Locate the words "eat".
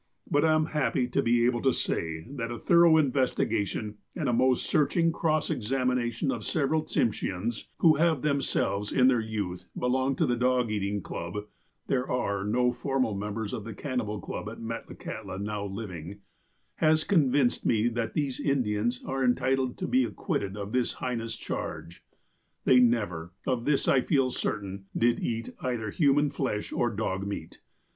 25.19-25.51